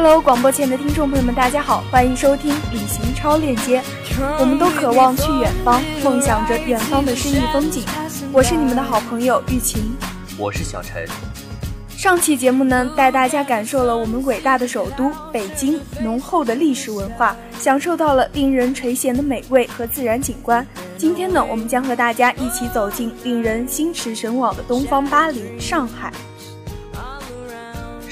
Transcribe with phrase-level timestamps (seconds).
[0.00, 3.82] Hello，广播前的听众朋友们，大家好，欢迎收听旅行超链接。
[4.38, 7.82] 我们都渴望去远方，梦想着远方的诗意风景。
[8.32, 9.96] 我是你们的好朋友玉琴，
[10.38, 11.04] 我是小陈。
[11.88, 20.64] 上期节目呢，带大家感受了我们伟大的首都北京浓厚的历史文化，享受到了令人垂涎的美味和自然景观。
[20.96, 26.12] 今天呢，我们将和大家一起走进令人心驰神往的东方巴黎——上海。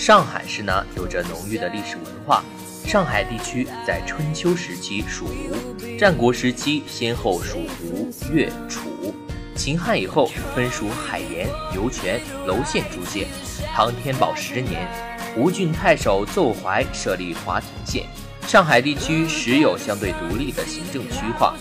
[0.06, 2.44] 上海市呢，有着浓郁的历史文化。
[2.84, 9.12] 上海地区在春秋时期属吴，战国时期先后属吴、越、楚，
[9.56, 13.26] 秦汉以后分属海盐、刘泉、娄县诸县。
[13.74, 14.88] 唐天宝十年，
[15.36, 18.04] 吴郡太守邹怀设立华亭县，
[18.42, 21.52] 上海地区时有相对独立的行政区划。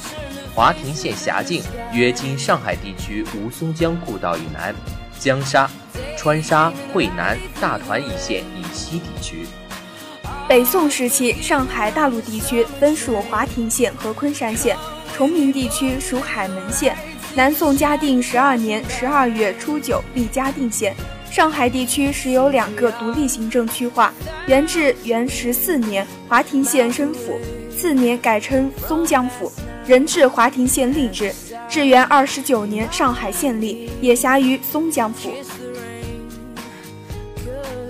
[0.54, 4.72] 华亭县辖境约今上海地区吴淞江故道以南，
[5.26, 5.68] 江沙、
[6.16, 9.48] 川沙、惠南、大团一线以西地区。
[10.48, 14.78] 北宋时期，上海大陆地区分属华亭县和昆山县，
[15.16, 16.96] 崇明地区属海门县。
[17.34, 20.96] 南宋嘉定十二年十二月初九立嘉定县。
[21.32, 24.14] 上海地区时有两个独立行政区划。
[24.46, 27.40] 元至元十四年，华亭县升府，
[27.76, 29.52] 次年改称松江府，
[29.88, 31.34] 仍置华亭县立之。
[31.70, 35.32] 至元二十九年，上海县立，也辖于松江府。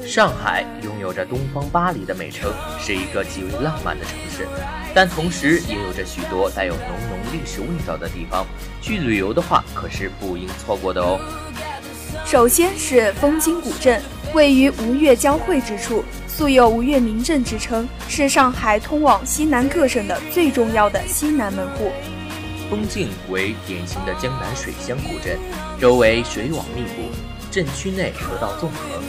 [0.06, 4.48] 上海拥有着“东方巴黎”的美称，是一个极为浪漫的城市，
[4.94, 8.46] 但同时也有着许多带有浓浓历史味道的地方。
[8.82, 11.20] 去旅游的话，可是不应错过的哦。
[12.26, 14.02] 首先是枫泾古镇，
[14.34, 16.04] 位于吴越交汇之处，
[16.36, 21.94] 素有“吴越名镇”之称，是上海通往西南各省的最重要的西南门户。
[22.70, 25.40] 枫泾为典型的江南水乡古镇，
[25.80, 27.10] 周围水网密布，
[27.50, 29.02] 镇区内河道纵横。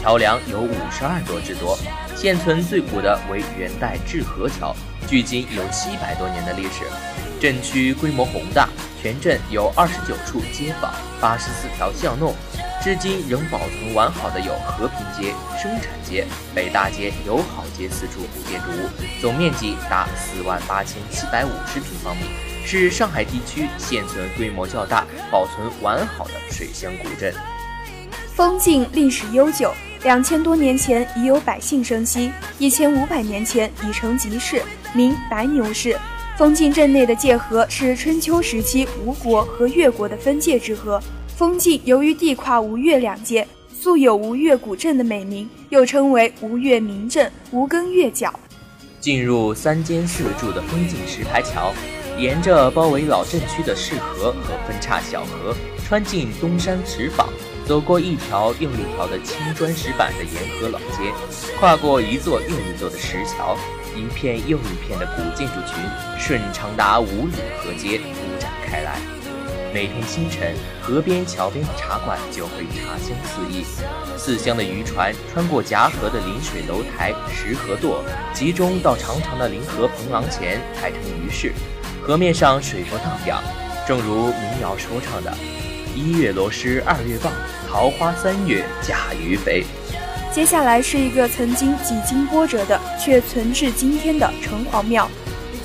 [0.00, 1.78] 桥梁有五十二座之多，
[2.16, 4.74] 现存最古的为元代治河桥，
[5.06, 6.86] 距今有七百多年的历史。
[7.38, 8.66] 镇区规模宏大，
[9.02, 10.90] 全镇有二十九处街坊，
[11.20, 12.34] 八十四条巷弄，
[12.82, 18.88] 至今仍保存完好的有和平街、生产街、北大街、友好街四处古建筑物，
[19.20, 22.24] 总面积达四万八千七百五十平方米，
[22.66, 27.32] 是上海地区现存规模较大、保存完好的水乡古镇。
[28.34, 29.72] 枫泾历史悠久。
[30.02, 34.60] 两千多年前已有百姓生息，一千五百年前已成集市，
[34.92, 35.96] 名白牛市。
[36.36, 41.00] 枫泾镇内的界河是春秋时期吴国和越国的分界之河。
[41.42, 43.44] 枫泾由于地跨吴越两界，
[43.76, 48.32] 素有吴越古镇的美名，又称为吴越名镇、吴根越角。
[49.00, 51.72] 进入三间四柱的枫泾石牌桥，
[52.16, 55.52] 沿着包围老镇区的市河和分岔小河，
[55.84, 57.28] 穿进东山石坊。
[57.66, 61.12] 走过一条又一条的青砖石板的沿河老街，
[61.58, 63.56] 跨过一座又一座的石桥，
[63.96, 65.82] 一片又一片的古建筑群
[66.20, 69.00] 顺长达五里河街铺展开来。
[69.72, 73.64] 每天清晨，河边桥边的茶馆就会茶香四溢，
[74.18, 78.02] 四乡的渔船穿过夹河的临水楼台石河垛，
[78.34, 81.54] 集中到长长的临河棚廊前排成鱼市。
[82.02, 83.42] 河面上水波荡漾，
[83.88, 85.32] 正如民谣说唱的。
[85.96, 87.32] 一月螺蛳二月棒，
[87.66, 89.64] 桃花三月甲鱼肥。
[90.30, 95.08] 接下来是一个曾经几经波折的，却存至今天的城隍庙。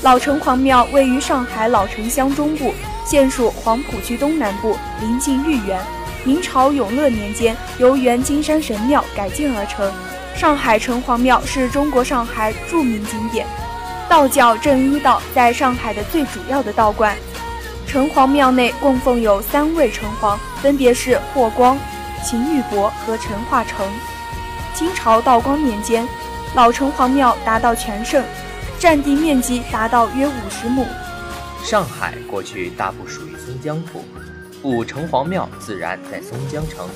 [0.04, 2.74] 老城隍庙位于上海老城乡中部，
[3.08, 5.80] 现属黄浦区东南部，临近豫园。
[6.26, 9.90] 明朝永乐年间，由原金山神庙改建而成。
[10.36, 13.48] 上海城隍庙是中国上海著名景点，
[14.10, 17.16] 道教正一道在上海的最主要的道观。
[17.88, 21.80] 城隍庙内供奉有三位城隍，分别是霍光、
[22.26, 23.88] 秦玉伯和陈化成。
[24.74, 26.06] 清朝道光年间，
[26.56, 28.22] 老城隍庙达到全盛，
[28.78, 30.86] 占地面积达到约五十亩。
[31.68, 34.02] 上海过去大部属于松江府，
[34.62, 36.88] 府城隍庙自然在松江城。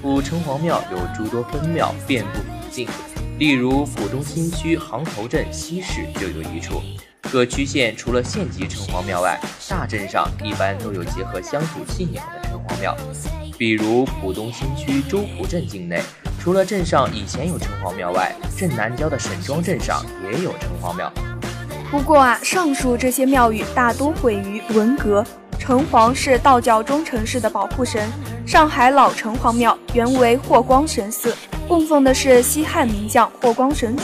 [0.00, 2.86] 府城隍庙有诸多分庙，遍布附近，
[3.40, 6.80] 例如浦东新区杭头镇西市就有一处。
[7.22, 9.36] 各区县除了县级城隍庙外，
[9.68, 12.96] 大镇上一般都有结合乡土信仰的城隍庙。
[13.58, 16.00] 比如浦东新区周浦镇境内，
[16.40, 21.12] 除了镇上以前有城隍庙外，镇南郊的沈庄镇上也有城隍庙。
[21.94, 25.24] 不过啊，上述这些庙宇大多毁于文革。
[25.60, 28.10] 城隍是道教中城市的保护神。
[28.44, 31.32] 上海老城隍庙原为霍光神祠，
[31.68, 34.02] 供奉的是西汉名将霍光神主。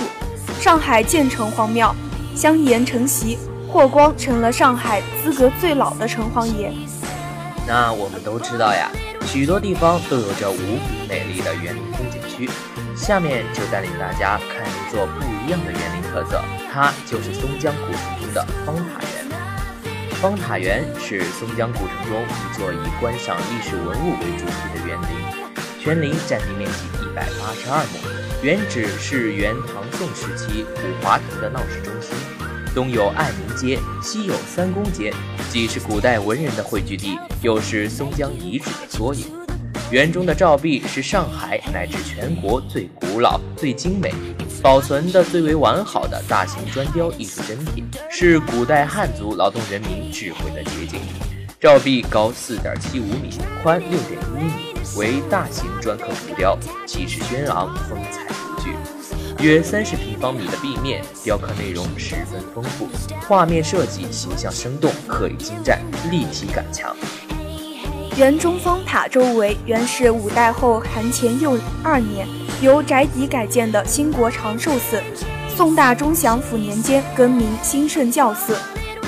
[0.61, 1.93] 上海建城隍庙。
[2.33, 3.37] 香言承袭，
[3.69, 6.73] 霍光成了上海资格最老的城隍爷。
[7.67, 8.89] 那我们都知道呀，
[9.33, 12.51] 许多地方都有着无比美丽的园林风景区。
[12.97, 16.43] 下面就带领大家看一座不一样的园林特色，
[16.73, 19.11] 它就是松江古城中的方塔园。
[20.21, 25.09] 方塔园是松江古城中一座以观赏历史文物为主题的园林，
[25.81, 28.01] 全林占地面积一百八十二亩，
[28.43, 32.11] 原址是原唐宋时期古华亭的闹市中心，
[32.75, 35.13] 东有爱民街，西有三公街，
[35.51, 39.27] 既是古代文人的汇聚地，又是松江遗址的缩影。
[39.91, 44.15] 园中的照壁是上海乃至全国最古老、最精美、
[44.63, 51.01] 保存的最为完好的大型砖雕艺术珍品，是古代汉族劳动人民智慧的结晶。
[51.59, 53.31] 照壁高四点七五米，
[53.63, 54.53] 宽六点一米，
[54.97, 56.57] 为大型砖刻浮雕，
[56.87, 59.00] 气势轩昂，风采独具。
[59.43, 62.87] 约三十平方米的壁面，雕刻内容十分丰富，
[63.27, 66.95] 画面设计形象生动，刻意精湛，立体感强。
[68.19, 72.29] 园中方塔周围原是五代后韩乾佑二年
[72.61, 75.01] 由宅邸改建的兴国长寿寺，
[75.57, 78.55] 宋大中祥符年间更名兴圣教寺。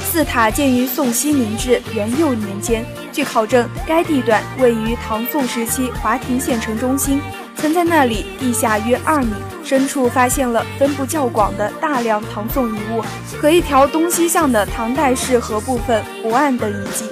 [0.00, 2.82] 寺塔建于宋熙宁至元佑年间。
[3.12, 7.20] 据考证，该地段位于唐宋时期华亭县城中心，
[7.62, 9.32] 曾在那里地下约二米
[9.62, 13.00] 深处发现了分布较广的大量唐宋遗物
[13.41, 17.05] 和一条东西向的唐代式河部分驳岸等遗迹。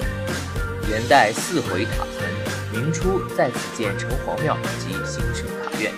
[0.90, 2.28] 元代四回塔村，
[2.72, 5.92] 明初在此建城隍庙及兴圣塔院。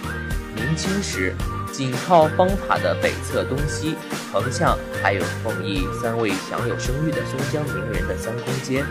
[0.55, 1.35] 明清时，
[1.73, 3.97] 紧靠方塔的北侧东西
[4.31, 8.85] 横向还有奉谒三位享有声誉的松江名人的三公街。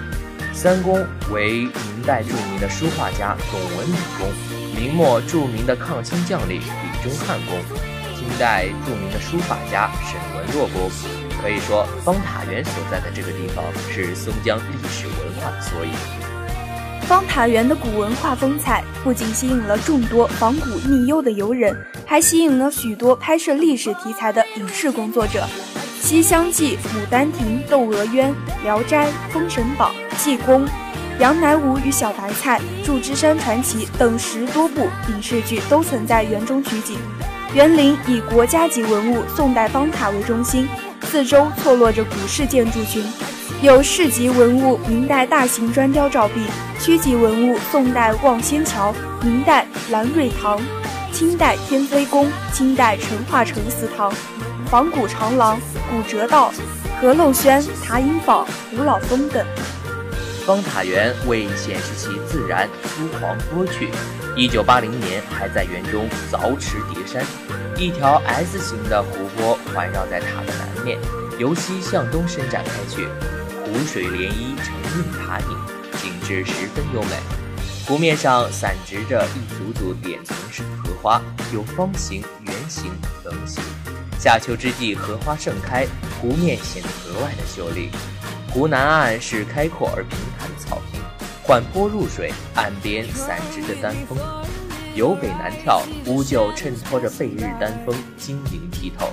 [0.52, 4.28] 三公为明代著名的书画家董文礼公，
[4.82, 7.56] 明末著名的抗清将领李中汉公，
[8.18, 10.90] 清代著名的书法家沈文若公。
[11.40, 15.92] 可以说，方塔园所在的这个地方是松江历史文化的缩影。
[17.02, 25.48] 方塔园的古文化风采不仅吸引了众多访古觅幽的游人，还吸引了许多拍摄历史题材的影视工作者。
[26.04, 28.32] 《西厢记》《牡丹亭》《窦娥冤》
[28.64, 29.94] 《聊斋》《封神榜》
[30.24, 30.66] 《济公》
[31.22, 36.98] 《杨乃武与小白菜》《祝枝山传奇》等十多部影视剧都曾在园中取景。
[37.54, 40.68] 园林以国家级文物宋代方塔为中心。
[41.04, 43.06] 四周错落着古式建筑群，
[43.62, 46.42] 有市级文物明代大型砖雕照壁，
[46.80, 48.92] 区级文物宋代望仙桥、
[49.22, 50.60] 明代兰瑞堂、
[51.12, 54.12] 清代天妃宫、清代陈化成祠堂、
[54.66, 56.52] 仿古长廊、古折道、
[57.00, 58.44] 河漏轩、塔影坊、
[58.76, 59.46] 古老峰等。
[60.42, 63.90] 方塔园为显示其自然粗犷多趣，
[64.36, 67.24] 一九八零年还在园中凿池叠山。
[67.78, 70.98] 一条 S 型的湖泊环绕在塔的南面，
[71.38, 73.08] 由西向东伸展开去，
[73.64, 75.58] 湖水涟漪成映塔顶，
[76.02, 77.10] 景致十分优美。
[77.86, 81.22] 湖面上散植着一组组点层式荷花，
[81.54, 82.92] 有方形、圆形、
[83.24, 83.64] 棱形。
[84.20, 85.88] 夏秋之际，荷花盛开，
[86.20, 87.90] 湖面显得格外的秀丽。
[88.54, 91.00] 湖南岸是开阔而平坦的草坪，
[91.42, 94.18] 缓坡入水，岸边散植着丹枫。
[94.94, 99.08] 由北南眺，乌桕衬托着背日丹枫，晶莹剔透。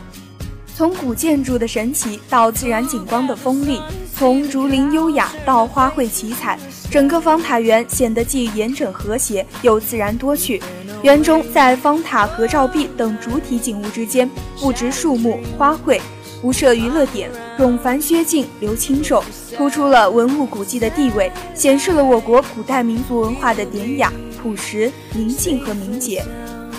[0.74, 3.80] 从古建筑的神奇到自然景观的锋利，
[4.12, 6.58] 从竹林优雅到花卉奇彩，
[6.90, 10.60] 整个方塔园显得既严整和谐又自然多趣。
[11.02, 14.28] 园中在方塔合照壁等主体景物之间
[14.58, 16.00] 布置树木花卉，
[16.40, 19.24] 不设娱乐点，冗繁削尽留清瘦，
[19.56, 24.12] 突出了文物古迹的地位，显示了我国古代民族文化的典雅。
[24.40, 26.24] 朴实、宁静和明洁，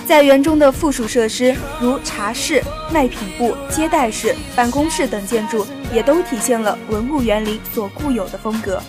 [0.07, 8.81] 在园中的附属设施如茶室、卖品部、接待室、办公室等建筑，也都体现了文物园林所固有的风格。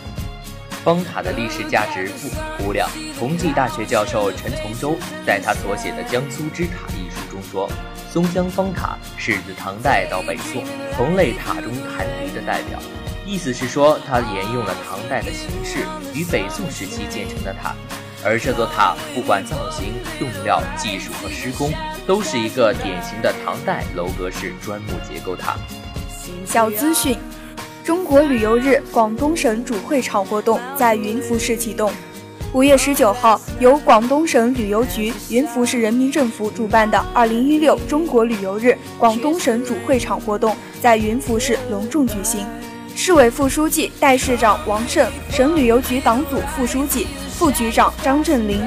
[0.84, 2.88] 方塔的历史价值不可估量。
[3.18, 4.96] 同济大学教授陈从周
[5.26, 7.68] 在他所写的《江苏之塔》一书中说
[8.12, 10.62] ：“松江方塔是自唐代到北宋
[10.94, 12.78] 同类塔中弹笛的代表。”
[13.24, 15.78] 意思是说，它沿用了唐代的形式
[16.12, 17.74] 与北宋时期建成的塔。
[18.22, 21.72] 而这座塔不管造型、用料、技术和施工，
[22.06, 25.56] 都是一个典型的唐代楼阁式砖木结构塔。
[26.44, 27.16] 小资讯：
[27.82, 31.90] 中国旅游日广东省主会场活动在云浮市启动。
[32.52, 42.44] 五月十九号，由广东省旅游局、云浮市人民政府主办的二零一六中国旅游日广东省主会场活动在云浮市隆重举行。
[42.96, 47.06] 市委副书记、代市长王胜，省旅游局党组副书记。
[47.38, 48.60] 副局长张振林，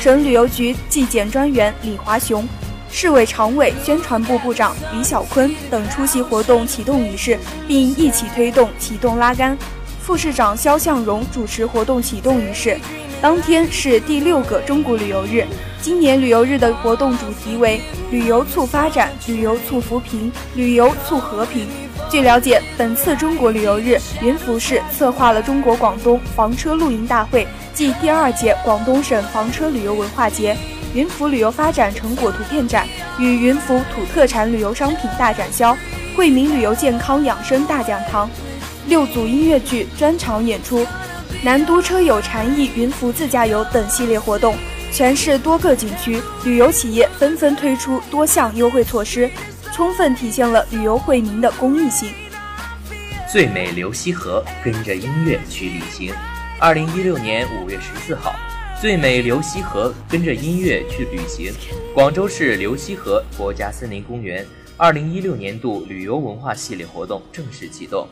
[0.00, 2.44] 省旅游局纪检专员李华雄，
[2.90, 9.56] 市委常委、宣传部部长李小坤等出席活动启动仪式，并一起推动启动拉杆。
[10.02, 12.78] 副市长肖向荣主持活动启动仪式，
[13.20, 15.44] 当天是第六个中国旅游日。
[15.80, 17.80] 今年旅游日的活动主题为
[18.12, 21.66] “旅游促发展，旅游促扶贫，旅游促和平”。
[22.08, 27.44] 据了解，本次中国旅游日，云浮市策划了中国广东房车露营大会
[27.74, 30.56] 暨第二届广东省房车旅游文化节、
[30.94, 32.86] 云浮旅游发展成果图片展
[33.18, 35.76] 与云浮土特产旅游商品大展销、
[36.16, 38.30] 惠民旅游健康养生大讲堂、
[38.86, 40.86] 六组音乐剧专场演出、
[41.40, 44.56] 南都车友禅意云浮自驾游等系列活动。
[44.90, 49.30] 全市多个景区旅游企业纷纷推出多项优惠措施，
[49.72, 52.10] 充分体现了旅游惠民的公益性。
[53.30, 56.12] 最美流溪河，跟着音乐去旅行。
[56.58, 58.34] 二零一六年五月十四号，
[58.80, 61.52] 最美流溪河，跟着音乐去旅行。
[61.94, 64.44] 广州市流溪河国家森林公园
[64.76, 68.08] 二零一六年度旅游文化系列活动正式启动。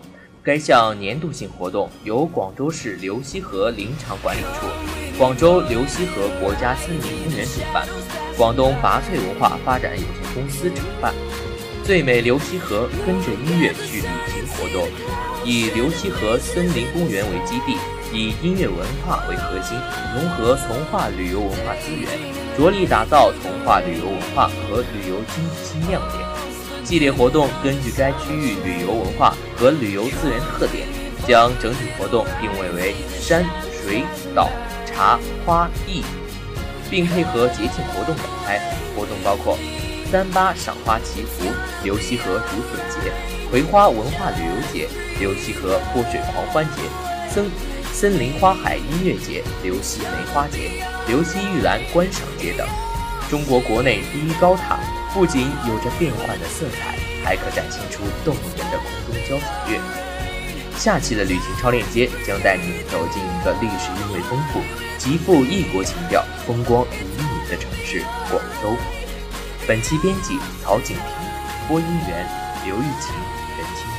[0.46, 4.68] 该项年度性活动由广州市流溪河林场管理处、
[5.18, 7.84] 广州流溪河国家森林公园主办，
[8.38, 11.12] 广东拔萃文化发展有限公司承办。
[11.82, 14.86] 最美流溪河，跟着音乐去旅行活动，
[15.44, 17.76] 以流溪河森林公园为基地，
[18.12, 19.76] 以音乐文化为核心，
[20.14, 22.08] 融合从化旅游文化资源，
[22.56, 26.35] 着力打造从化旅游文化和旅游经济新亮点。
[26.86, 30.86] 系列活动根据该区域旅游文化和旅游资源特点，
[31.26, 34.04] 将整体活动定位为山水
[34.36, 34.48] 岛
[34.86, 36.04] 茶花艺，
[36.88, 38.60] 并配合节庆活动展开。
[38.94, 39.58] 活动包括
[40.12, 41.44] 三八赏花祈福、
[41.82, 43.10] 流溪河竹笋节、
[43.50, 44.88] 葵花文化旅游节、
[45.18, 46.82] 流溪河泼水狂欢节、
[47.28, 47.50] 森
[47.92, 50.70] 森林花海音乐节、流溪梅花节、
[51.08, 52.64] 流溪玉兰观赏节等。
[53.28, 54.78] 中国国内第一高塔。
[55.16, 56.94] 不仅有着变幻的色彩，
[57.24, 59.80] 还可展现出动人的空中交响乐。
[60.76, 64.60] 下期的旅行超链接将带你走进一个历史韵味丰富、
[64.98, 68.76] 极富异国情调、风光旖旎的城市——广州。
[69.66, 72.28] 本期编辑曹景平，播音员
[72.66, 73.95] 刘玉琴。